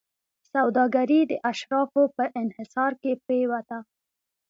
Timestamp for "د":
1.27-1.33